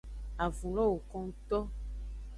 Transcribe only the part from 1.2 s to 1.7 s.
ngto.